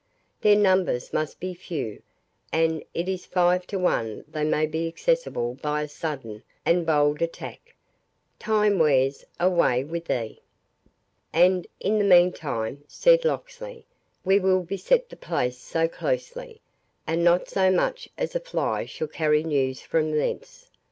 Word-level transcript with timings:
Their 0.41 0.55
numbers 0.55 1.13
must 1.13 1.39
be 1.39 1.53
few, 1.53 2.01
and 2.51 2.83
it 2.91 3.07
is 3.07 3.27
five 3.27 3.67
to 3.67 3.77
one 3.77 4.25
they 4.27 4.43
may 4.43 4.65
be 4.65 4.87
accessible 4.87 5.53
by 5.61 5.83
a 5.83 5.87
sudden 5.87 6.41
and 6.65 6.87
bold 6.87 7.21
attack. 7.21 7.75
Time 8.39 8.79
wears—away 8.79 9.83
with 9.83 10.05
thee." 10.05 10.41
"And, 11.31 11.67
in 11.79 11.99
the 11.99 12.03
meantime," 12.03 12.83
said 12.87 13.25
Locksley, 13.25 13.85
"we 14.25 14.39
will 14.39 14.63
beset 14.63 15.07
the 15.07 15.15
place 15.17 15.59
so 15.59 15.87
closely, 15.87 16.61
that 17.05 17.19
not 17.19 17.47
so 17.47 17.69
much 17.69 18.09
as 18.17 18.33
a 18.35 18.39
fly 18.39 18.85
shall 18.87 19.07
carry 19.07 19.43
news 19.43 19.81
from 19.81 20.13
thence. 20.13 20.71